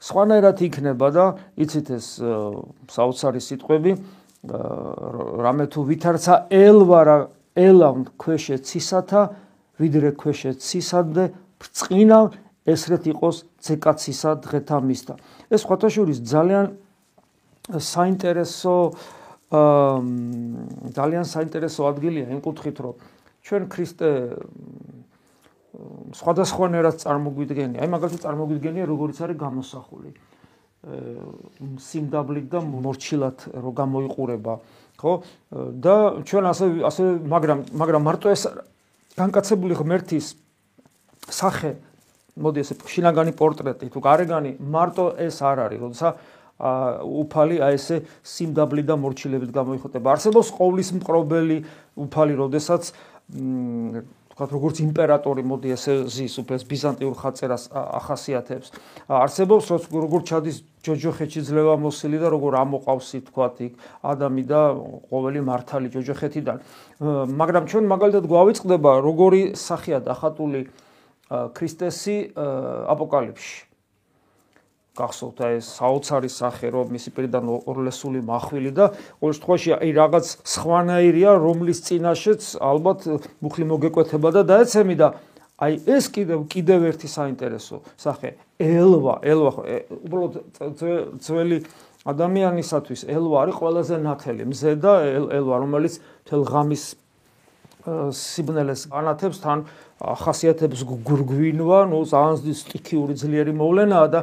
სხვანაირად 0.00 0.56
იქნება 0.64 1.08
და 1.12 1.24
იცით 1.60 1.86
ეს 1.92 2.06
საოცარი 2.88 3.40
სიტყვები 3.40 3.92
რამე 4.40 5.64
თუ 5.68 5.80
ვითარცა 5.84 6.34
ელვარა 6.48 7.28
ელამ 7.60 8.08
ქვეშე 8.16 8.56
ცისათა 8.64 9.22
ვიდრე 9.76 10.16
ქვეშე 10.16 10.56
ცისადე 10.56 11.24
ბრწყინა 11.60 12.20
ესრეთ 12.64 13.04
იყოს 13.12 13.36
ცეკაცისა 13.60 14.30
დღეთა 14.40 14.78
მისთა. 14.80 15.14
ეს 15.52 15.62
ხოთაშურის 15.68 16.24
ძალიან 16.24 16.66
საინტერესო 17.68 18.74
ძალიან 20.96 21.24
საინტერესო 21.26 21.82
ადგილია 21.92 22.32
იმ 22.32 22.40
კუთხით 22.40 22.76
რომ 22.80 22.94
ჩვენ 23.44 23.62
ქრისტე 23.68 24.08
სხვადასხვანაირად 26.16 26.96
წარმოგვიდგენია. 27.02 27.78
აი 27.82 27.88
მაგალითად 27.92 28.20
წარმოგვიდგენია 28.24 28.84
როგორიც 28.88 29.18
არის 29.20 29.36
გამოსახული 29.36 30.10
სიმდაბლით 30.80 32.46
და 32.48 32.60
მორჩილად 32.64 33.38
რო 33.52 33.70
გამოიყურება, 33.76 34.54
ხო? 34.96 35.12
და 35.76 35.94
ჩვენ 36.24 36.44
ასე 36.48 36.66
ასე 36.88 37.04
მაგრამ 37.20 37.58
მაგრამ 37.76 38.02
მარტო 38.08 38.32
ეს 38.32 38.42
განკაცებული 39.20 39.76
ღმერთის 39.76 40.26
სახე 41.28 41.76
მოდი 42.40 42.64
ესე 42.64 42.74
შინაგანი 42.80 43.32
პორტრეტი 43.36 43.92
თუ 43.92 44.00
გარეგანი 44.08 44.56
მარტო 44.56 45.06
ეს 45.20 45.36
არ 45.44 45.68
არის, 45.68 45.80
როდესაც 45.84 46.14
ა 46.60 46.72
უფალი 47.04 47.56
აი 47.64 47.76
ესე 47.76 47.96
სიმდაბლით 48.24 48.86
და 48.88 48.96
მორჩილებით 49.00 49.52
გამოიხოტება. 49.52 50.06
არსებობს 50.16 50.48
ყოვლის 50.56 50.88
მყრობელი 50.96 51.58
უფალი, 51.96 52.34
როდესაც 52.36 52.92
ვთქვათ, 54.40 54.56
როგორც 54.56 54.76
იმპერატორი 54.80 55.42
მოდი 55.44 55.68
ესე 55.76 55.94
ზის 56.08 56.34
უფეს 56.40 56.64
ბიზანტიურ 56.64 57.12
ხაწერას 57.12 57.68
ახასიათებს. 57.76 58.72
არსებობს 59.12 59.66
როგორც 59.92 60.24
ჩადის 60.32 60.56
ჯოჯოხეთში 60.80 61.40
ძლევა 61.44 61.76
მოსილი 61.76 62.16
და 62.16 62.28
როგორ 62.32 62.52
ამოყავსი 62.64 63.18
თქვათ 63.28 63.56
იქ 63.68 63.72
ადამი 64.00 64.44
და 64.48 64.60
ყოველი 65.12 65.40
მართალი 65.44 65.88
ჯოჯოხეთიდან. 65.92 66.56
მაგრამ 67.36 67.64
ჩვენ 67.68 67.84
მაგალითად 67.84 68.24
გვავიწყდება 68.24 68.90
როგორი 69.04 69.40
სახეა 69.60 70.00
დახატული 70.08 70.72
ქრისტესი 71.28 72.16
აპოკალიფში. 72.88 73.69
გახსოვთ 74.98 75.38
აი 75.46 75.58
საოცარი 75.62 76.30
სახე 76.34 76.70
რომ 76.74 76.90
მისი 76.94 77.10
პირიდან 77.14 77.44
ორლესული 77.70 78.20
מחვილი 78.26 78.72
და 78.74 78.90
ყოველ 79.22 79.34
შემთხვევაში 79.38 79.70
აი 79.78 79.90
რაღაც 80.00 80.26
სხვანაირია 80.54 81.30
რომლის 81.46 81.78
წინაშეც 81.86 82.42
ალბათ 82.58 83.00
მუხლი 83.38 83.64
მოგეკვეთება 83.70 84.28
და 84.34 84.42
დაეცემი 84.50 84.96
და 84.98 85.08
აი 85.60 85.74
ეს 85.94 86.04
კიდევ 86.10 86.48
კიდევ 86.48 86.80
ერთი 86.90 87.08
საინტერესო 87.12 87.76
სახე. 88.00 88.34
ელვა 88.58 89.14
ელვა 89.22 89.52
უბრალოდ 90.08 90.34
ძველი 91.20 91.58
ადამიანისათვის 92.08 93.04
ელვა 93.12 93.36
არის 93.44 93.56
ყველაზე 93.60 93.96
ნათელი 94.00 94.44
მზე 94.48 94.72
და 94.80 94.92
ელვა 95.36 95.56
რომელიც 95.64 95.94
თელ 96.24 96.42
ღამის 96.48 96.84
სიბნელეს 98.12 98.88
ანათებს 98.92 99.40
თან 99.44 99.64
ახასიათებს 100.00 100.80
გურგვინვა 100.88 101.80
ნუ 101.92 101.98
ძალიან 102.08 102.56
სტიქიური 102.56 103.14
ძლიერი 103.20 103.52
მოვლენაა 103.56 104.08
და 104.12 104.20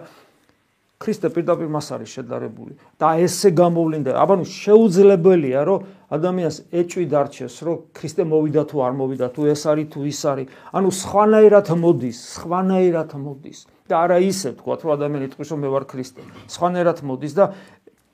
ქრისტე 0.98 1.30
პირდაპირ 1.30 1.70
მას 1.70 1.88
არის 1.94 2.10
შედარებული 2.18 2.74
და 2.98 3.10
ესე 3.22 3.50
გამოვლინდა. 3.54 4.18
აბანო 4.18 4.44
შეუძლებელია 4.50 5.62
რომ 5.70 5.80
ადამიანს 6.10 6.58
ეჭვი 6.74 7.06
დარჩეს, 7.14 7.56
რომ 7.62 7.78
ქრისტე 7.94 8.24
მოვიდა 8.26 8.64
თუ 8.66 8.78
არ 8.82 8.94
მოვიდა, 8.98 9.28
თუ 9.30 9.42
ეს 9.54 9.62
არის 9.70 9.88
თუ 9.94 10.00
ის 10.10 10.22
არის. 10.26 10.48
ანუ 10.74 10.90
სხვანაირად 11.02 11.68
მოდის, 11.84 12.18
სხვანაირად 12.34 13.12
მოდის 13.14 13.60
და 13.86 13.96
არა 14.04 14.18
ისე 14.26 14.50
თქვათ, 14.58 14.80
რომ 14.84 14.92
ადამიანი 14.98 15.26
იტყვის 15.30 15.50
რომ 15.54 15.60
მე 15.62 15.70
ვარ 15.76 15.86
ქრისტე. 15.86 16.22
სხვანაირად 16.50 17.00
მოდის 17.06 17.34
და 17.38 17.46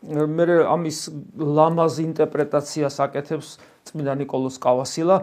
მე 0.03 0.45
ამის 0.67 0.97
ლამაზ 1.39 1.93
ინტერპრეტაციას 2.03 2.95
აკეთებს 2.99 3.47
წმინდა 3.87 4.13
ნიკოლოზ 4.19 4.59
კავასილა. 4.59 5.15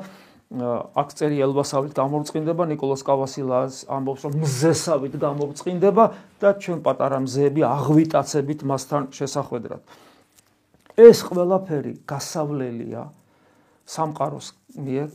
აქ 0.50 1.12
წერი 1.14 1.37
ელვასავით 1.47 1.95
გამორწყინდება, 1.95 2.66
نيكოლას 2.75 3.04
კავასილას 3.07 3.87
ამბობს, 3.87 4.23
რომ 4.26 4.33
მზესავით 4.42 5.14
გამორწყინდება 5.23 6.04
და 6.42 6.49
ჩვენ 6.59 6.78
პატარა 6.83 7.19
მზეები 7.23 7.62
აღვიტაცებით 7.71 8.61
მასთან 8.66 9.02
შესახვედრად. 9.14 9.83
ეს 10.99 11.19
ყველაფერი 11.23 11.92
გასავლელია 12.02 13.02
სამყაროს 13.87 14.47
მიერ. 14.75 15.09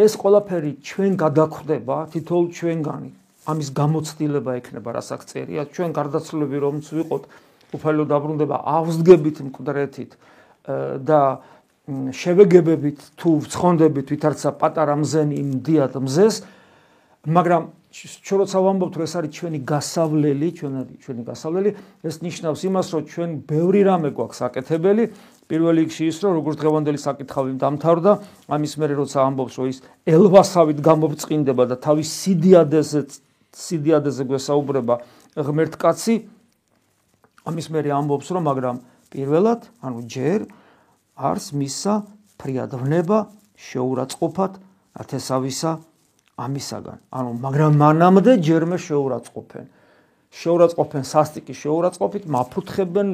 ეს 0.00 0.12
ყველაფერი 0.16 0.72
ჩვენ 0.80 1.12
გადაგხვდება 1.28 1.96
თითოეულ 2.16 2.46
ჩვენგანი. 2.56 3.10
ამის 3.52 3.68
გამოცდილება 3.76 4.50
ექნება, 4.64 4.88
რასაც 4.96 5.20
წერია, 5.28 5.68
ჩვენ 5.68 5.90
გარდაცვლები 5.92 6.56
რომც 6.56 6.84
ვიყოთ, 6.88 7.22
უფალო 7.76 8.04
დაბრუნდება 8.08 8.56
ავსდგებით 8.64 9.36
მკვდრეთით 9.44 10.12
და 11.04 11.20
აა 11.20 11.59
შევეგებებით 12.14 12.98
თუ 13.20 13.28
ვცხონდებით 13.44 14.06
ვითარცა 14.14 14.50
პატარა 14.60 14.94
მზენი 15.00 15.34
იმდიად 15.40 15.98
მზეს 16.06 16.42
მაგრამ 17.26 17.62
ჩვენ 17.90 18.38
როცა 18.46 18.58
ვამბობთ 18.62 18.94
რომ 18.96 19.02
ეს 19.02 19.14
არის 19.18 19.30
ჩვენი 19.34 19.58
გასავლელი 19.66 20.48
ჩვენ 20.54 20.74
არის 20.78 20.96
ჩვენი 21.02 21.22
გასავლელი. 21.26 21.70
ეს 22.06 22.16
ნიშნავს 22.22 22.60
იმას 22.70 22.86
რომ 22.94 23.02
ჩვენ 23.10 23.30
ბევრი 23.50 23.80
რამე 23.82 24.08
გვაქვს 24.14 24.40
აკეთებელი. 24.46 25.04
პირველ 25.50 25.74
რიგში 25.82 26.04
ის 26.06 26.16
რომ 26.22 26.32
როგორც 26.38 26.56
დღევანდელი 26.62 26.98
საკითხავი 27.02 27.50
დამთავრდა 27.58 28.12
ამის 28.54 28.72
მერე 28.78 28.94
როცა 29.02 29.18
ამბობს 29.26 29.54
რომ 29.58 29.66
ის 29.74 29.78
ელვასავით 30.06 30.78
გამობრწყინდება 30.78 31.64
და 31.66 31.76
თავის 31.82 32.08
სიდიადეზე 32.22 33.00
სიდიადეზე 33.50 34.22
გვესაუბრება 34.30 34.94
ღმერთკაცი 35.34 36.14
ამის 37.50 37.66
მერე 37.74 37.90
ამბობს 37.98 38.28
რომ 38.30 38.42
მაგრამ 38.46 38.76
პირველად 39.10 39.60
ანუ 39.82 39.98
ჯერ 40.06 40.40
არს 41.20 41.46
მისა 41.52 41.94
ფრიადვნება 42.40 43.18
შეურაცხყოფად 43.60 44.52
ათესავისა 45.00 45.70
ამისაგან. 46.40 46.98
ანუ 47.12 47.30
მაგრამ 47.44 47.72
მანამდე 47.76 48.32
ჯერმე 48.40 48.78
შეურაცხყოფენ. 48.80 49.64
შეურაცხყოფენ 50.30 51.02
სასტიკი 51.04 51.54
შეურაცხყოფით, 51.58 52.24
მაფრთხებენ, 52.30 53.08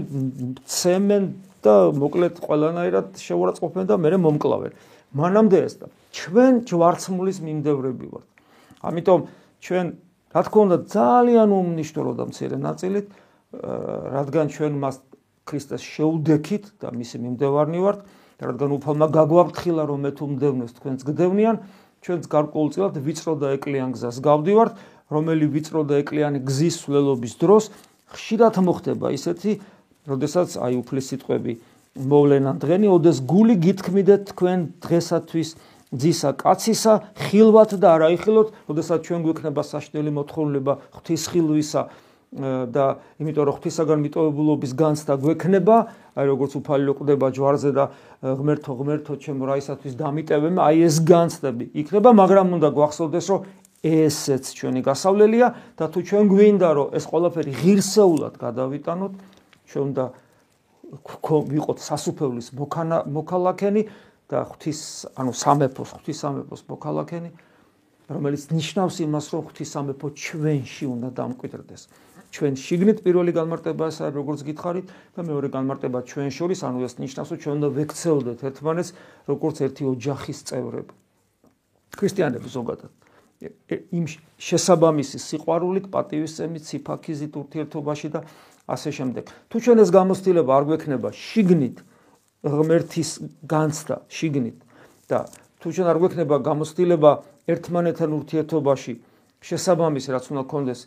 ცემენ 0.69 1.23
და 1.65 1.75
მოკლედ 1.97 2.35
ყველანაირად 2.45 3.07
შეურაცხყოფენ 3.19 3.85
და 3.91 3.95
მე 3.97 4.17
მომკლავენ. 4.21 4.73
მანამდე 5.17 5.59
ეს 5.67 5.75
და 5.81 5.87
ჩვენ 6.13 6.53
ჯვარცმულის 6.69 7.39
მიმდევრები 7.41 8.07
ვართ. 8.13 8.27
ამიტომ 8.85 9.21
ჩვენ 9.65 9.87
რა 10.37 10.41
თქმა 10.47 10.61
უნდა 10.67 10.79
ძალიან 10.93 11.49
უმნიშვნელო 11.57 12.13
და 12.21 12.25
მცირე 12.29 12.57
ნაწილით 12.61 13.07
რადგან 14.17 14.47
ჩვენ 14.53 14.73
მას 14.83 14.97
ქრისტეს 15.47 15.83
შეუდექით 15.87 16.65
და 16.83 16.91
მისი 16.91 17.17
მიმდევარნი 17.23 17.79
ვართ, 17.87 17.99
რადგან 18.43 18.71
უფალმა 18.77 19.07
გაგვაფრთხილა 19.15 19.83
რომ 19.87 20.01
მე 20.05 20.11
თუ 20.19 20.25
მდევნეს 20.35 20.73
თქვენს 20.77 21.01
გდევნიან, 21.07 21.57
ჩვენც 22.03 22.25
გარკვეულწილად 22.35 22.95
ვიწრო 23.01 23.33
და 23.41 23.47
ეკლიან 23.57 23.91
გზას 23.95 24.19
გავდივართ, 24.27 24.73
რომელი 25.11 25.47
ვიწრო 25.55 25.83
და 25.87 26.03
ეკლიანი 26.03 26.43
გზის 26.43 26.77
სვლელობის 26.83 27.35
დროს 27.39 27.65
ხშირად 28.11 28.55
მოხდება 28.67 29.07
ისეთი, 29.15 29.53
როდესაც 30.11 30.59
აი 30.67 30.75
უფლის 30.83 31.07
სიტყვები 31.15 31.53
მოვლენა 31.97 32.53
დღენი, 32.63 32.87
ოდეს 32.93 33.19
გული 33.25 33.55
გითქმიდეთ 33.63 34.23
თქვენ 34.35 34.59
დღესათვის 34.85 35.49
ძისა 35.97 36.31
კაცისა 36.43 36.95
ხილვათ 37.27 37.79
და 37.81 37.89
არა 37.97 38.09
იხილოთ, 38.19 38.49
როდესაც 38.69 39.01
ჩვენ 39.07 39.21
გვექნება 39.27 39.63
საშნელი 39.63 40.11
მოთხოვნილება 40.19 40.73
ღვთისხილვისა 40.99 41.83
და 42.35 42.85
იმიტომ 43.23 43.45
რომ 43.47 43.55
ღვთისაგან 43.57 43.99
მიტოვებულობის 44.03 44.73
განცდა 44.77 45.15
გვექნება, 45.23 45.77
აი 46.19 46.27
როგორც 46.27 46.53
უფალი 46.59 46.93
ყდება 46.99 47.29
ჯვარზე 47.33 47.71
და 47.73 47.85
ღმერთო 48.21 48.73
ღმერთო 48.77 49.15
ჩემ 49.23 49.41
რაისათვის 49.47 49.95
დამიტევემ, 49.95 50.59
აი 50.59 50.77
ეს 50.91 50.97
განცდები 51.07 51.65
იქნება, 51.87 52.11
მაგრამ 52.13 52.47
უნდა 52.59 52.69
გვახსოვდეს 52.77 53.27
რომ 53.31 53.41
ესეც 53.87 54.45
ჩვენი 54.59 54.81
გასავლელია 54.83 55.49
და 55.79 55.85
თუ 55.87 55.99
ჩვენ 56.03 56.25
გვინდა 56.27 56.69
რომ 56.77 56.89
ეს 56.99 57.05
ყველაფერი 57.07 57.53
ღირსეულად 57.63 58.35
გადავიტანოთ, 58.43 59.13
ჩვენ 59.71 59.85
უნდა 59.95 60.05
ვიყოთ 61.27 61.79
სასუფეველის 61.83 62.49
მოქალაქენი 63.17 63.83
და 64.27 64.39
ღვთის, 64.51 64.81
ანუ 65.15 65.33
სამეფოს, 65.35 65.91
ღვთის 65.95 66.19
სამეფოს 66.27 66.63
მოქალაქენი, 66.67 67.31
რომელიც 68.11 68.43
ნიშნავს 68.51 68.97
იმას, 69.07 69.27
რომ 69.35 69.43
ღვთის 69.47 69.69
სამეფო 69.71 70.07
ჩვენში 70.15 70.85
უნდა 70.91 71.09
დამკვიდრდეს. 71.15 71.83
ჩვენ 72.37 72.53
შიგნით 72.61 72.99
პირველი 73.07 73.33
განმარტება 73.33 73.89
ეს 73.89 73.99
არის, 74.05 74.15
როგორც 74.21 74.41
გითხარით, 74.49 74.87
და 75.17 75.21
მეორე 75.25 75.49
განმარტება 75.57 75.99
ჩვენ 76.05 76.29
შორის, 76.37 76.61
ანუ 76.69 76.79
ეს 76.85 76.95
ნიშნავს, 77.01 77.29
რომ 77.33 77.41
ჩვენ 77.41 77.55
უნდა 77.57 77.69
ვექცეოდეთ 77.81 78.39
ერთმანეთს, 78.51 78.91
როგორც 79.33 79.57
ერთი 79.65 79.83
ოჯახის 79.97 80.39
წევრები. 80.49 80.93
ქრისტიანები 81.97 82.49
ზოგადად 82.53 82.93
იმ 83.93 84.05
შესაბამისი 84.41 85.19
სიყვარულით, 85.21 85.87
პატივისცემით, 85.93 86.63
სიფაქიზით 86.65 87.33
ურთიერთობაში 87.37 88.09
და 88.17 88.21
ასე 88.65 88.91
შემდეგ. 88.97 89.25
თუ 89.53 89.57
ჩვენ 89.61 89.79
ეს 89.85 89.91
გამოცდილება 89.93 90.51
არ 90.57 90.65
გვექნება 90.73 91.09
შიგნით, 91.13 91.77
ღმერთის 92.47 93.11
განცდა 93.45 93.97
შიგნით 94.09 94.57
და 95.11 95.19
თუ 95.61 95.67
ჩვენ 95.75 95.87
არ 95.91 95.99
გვექნება 96.01 96.37
გამოცდილება 96.47 97.11
ერთმანეთთან 97.51 98.11
ურთიერთობაში 98.19 98.93
შესაბამისი 99.43 100.09
რაც 100.15 100.25
უნდა 100.33 100.43
კონდეს 100.51 100.81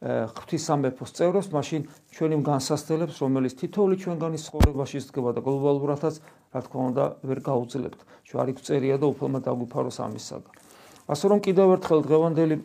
ღვთის 0.00 0.62
სამეფოს 0.64 1.10
წევრებს, 1.12 1.48
მაშინ 1.52 1.82
ჩვენი 2.16 2.36
განსასწრებს, 2.40 3.16
რომელიც 3.20 3.52
თითოეული 3.60 3.96
ჩვენგანი 4.00 4.38
ცხოვრებაში 4.40 4.96
ისწრება 4.96 5.30
და 5.36 5.40
გლობალურადაც, 5.44 6.14
რა 6.56 6.60
თქმა 6.64 6.82
უნდა, 6.88 7.04
ვერ 7.20 7.38
გაუძლებთ. 7.44 8.00
ჯვარი 8.24 8.52
გწერია 8.56 8.96
და 8.96 9.06
უფალმა 9.12 9.40
დაგვიფაროს 9.44 9.98
ამისაგან. 10.00 10.54
ასე 11.10 11.24
რომ 11.28 11.38
კიდევ 11.44 11.68
ერთხელ 11.76 12.00
დღევანდელი 12.06 12.56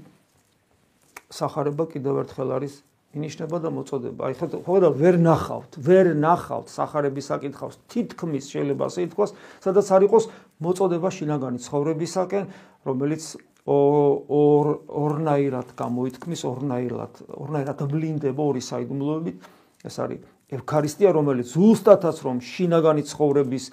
სახარება 1.33 1.83
კიდევ 1.91 2.15
ერთხელ 2.23 2.49
არის 2.55 2.73
ინიშნება 3.15 3.57
და 3.63 3.69
მოწოდება. 3.71 4.21
აი 4.27 4.33
ხო 4.35 4.45
ხო 4.63 4.75
და 4.83 4.89
ვერ 4.91 5.15
ნახავთ, 5.23 5.71
ვერ 5.79 6.05
ნახავთ 6.19 6.67
სახარების 6.69 7.25
საკითხავს. 7.31 7.75
თითქმის 7.89 8.43
შეიძლება 8.51 8.83
ასე 8.91 8.99
ითქვას, 9.07 9.31
სადაც 9.63 9.87
არ 9.91 10.01
იყოს 10.07 10.25
მოწოდება 10.59 11.09
შინაგანი 11.15 11.59
ცხოვრებისაკენ, 11.63 12.43
რომელიც 12.85 13.23
ორ 13.65 14.67
ორნაირად 14.85 15.73
გამოითქმის, 15.73 16.41
ორნაირად, 16.45 17.13
ორნაირად 17.33 17.79
ვლინდება 17.89 18.41
ორი 18.45 18.61
საიდუმლოებით. 18.61 19.37
ეს 19.85 19.95
არის 20.01 20.19
ევქარისტია, 20.53 21.09
რომელიც 21.17 21.47
ზუსტადაც 21.49 22.17
რომ 22.25 22.37
შინაგანი 22.45 23.03
ცხოვრების 23.09 23.65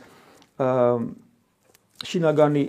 შინაგანი 2.03 2.63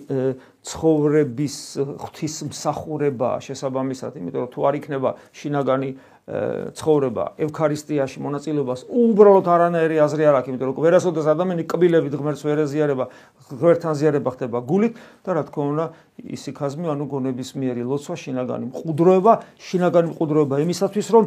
ცხოვრების 0.63 1.55
ღვთის 2.03 2.35
მსახურება 2.51 3.29
შესაბამისად, 3.43 4.19
იმიტომ 4.19 4.41
რომ 4.45 4.51
თუ 4.53 4.59
არ 4.69 4.75
იქნება 4.79 5.09
შინაგანი 5.33 5.89
ცხოვრება 6.23 7.23
ევქარისტიაში 7.35 8.21
მონაწილეობას 8.23 8.85
უბრალოდ 8.87 9.47
არანაირი 9.53 9.97
აზრი 10.07 10.23
არ 10.23 10.35
აქვს, 10.39 10.49
იმიტომ 10.53 10.69
რომ 10.71 10.77
ვერასოდეს 10.79 11.25
ადამიანი 11.27 11.63
კბილებით 11.67 12.15
ღმერთს 12.15 12.43
ვერ 12.47 12.63
ეზიარება, 12.63 13.05
ღმერთთან 13.51 13.93
ზიარება 13.99 14.29
ხდება 14.31 14.57
გულით 14.63 14.93
და 15.27 15.35
რა 15.35 15.43
თქმა 15.51 15.63
უნდა 15.75 15.85
ისიქაზმი, 16.23 16.87
ანუ 16.95 17.03
გონების 17.11 17.49
მიერი 17.59 17.83
ლოცვა, 17.83 18.15
შინაგანი 18.23 18.65
მყუდროება, 18.71 19.33
შინაგანი 19.67 20.07
მყუდროება 20.15 20.55
იმისათვის 20.63 21.07
რომ 21.11 21.23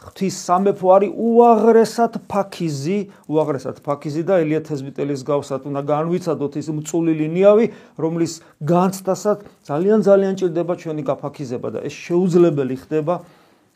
ღვთის 0.00 0.36
სამეფო 0.48 0.86
არის 0.96 1.10
უაღრესად 1.12 2.14
ფაქიზი, 2.24 2.98
უაღრესად 3.28 3.84
ფაქიზი 3.84 4.22
და 4.24 4.40
ელია 4.40 4.64
თესბიტელის 4.64 5.20
გავსად 5.28 5.68
უნდა 5.68 5.82
განვიცადოთ 5.84 6.56
ის 6.56 6.68
მწული 6.72 7.28
ნიავი, 7.28 7.66
რომლის 8.00 8.40
განცდასაც 8.64 9.44
ძალიან 9.68 10.00
ძალიან 10.00 10.34
ჭირდება 10.40 10.72
ჩვენი 10.80 11.04
გაფაქიზება 11.04 11.68
და 11.76 11.78
ეს 11.84 11.92
შეუძლებელი 11.92 12.76
ხდება 12.80 13.14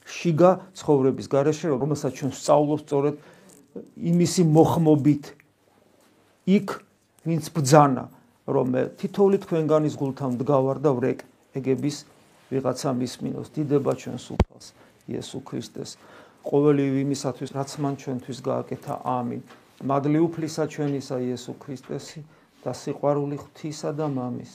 შიგა 0.05 0.51
ცხოვრების 0.77 1.27
გარეშე, 1.33 1.67
რომელსაც 1.73 2.12
ჩვენ 2.19 2.33
სწავლობ 2.37 2.79
სწორედ 2.85 3.14
იმისი 3.97 4.43
მოხმობით. 4.45 5.25
იქ 6.45 6.69
ვინც 7.25 7.45
ბძანა, 7.57 8.05
რომ 8.45 8.67
მე 8.75 8.83
თითოეული 9.01 9.38
თქვენგანის 9.45 9.95
გულთან 9.97 10.31
მდგავარ 10.37 10.77
და 10.85 10.90
ვრეკ 10.93 11.25
ეგების 11.57 11.97
ვიღაცა 12.53 12.90
მისმინოს 13.01 13.49
დიდება 13.57 13.93
ჩვენს 13.97 14.27
უფალს 14.37 14.67
იესო 15.09 15.38
ქრისტეს. 15.49 15.97
ყოველი 16.45 16.85
იმისათვის 17.05 17.51
რაც 17.57 17.71
მან 17.81 17.95
ჩვენთვის 18.05 18.38
გააკეთა 18.45 18.95
ამინ. 19.09 19.40
მადლი 19.83 20.19
უფლისა 20.29 20.64
ჩვენისა 20.71 21.17
იესო 21.25 21.53
ქრისტესი 21.59 22.21
და 22.64 22.73
სიყვარული 22.73 23.37
ღვთისა 23.40 23.90
და 23.99 24.07
მამის 24.12 24.53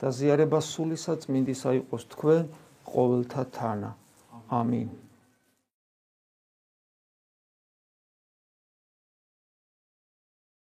და 0.00 0.10
ზიარება 0.12 0.60
სულისა 0.60 1.14
წმინდისა 1.22 1.70
იყოს 1.80 2.02
თქვენ 2.12 2.44
ყოველთა 2.90 3.42
თანა 3.56 3.90
Amin. 4.50 4.90